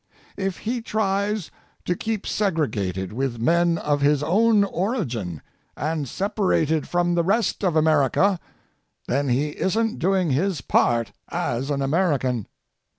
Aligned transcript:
If 0.35 0.57
he 0.57 0.81
tries 0.81 1.51
to 1.85 1.95
keep 1.95 2.25
segregated 2.25 3.13
with 3.13 3.37
men 3.39 3.77
of 3.77 4.01
his 4.01 4.23
own 4.23 4.63
origin 4.63 5.43
and 5.77 6.09
separated 6.09 6.87
from 6.87 7.13
the 7.13 7.23
rest 7.23 7.63
of 7.63 7.75
America, 7.75 8.39
then 9.07 9.29
he 9.29 9.49
isn't 9.49 9.99
doing 9.99 10.31
his 10.31 10.59
part 10.61 11.11
as 11.29 11.69
an 11.69 11.83
American. 11.83 12.47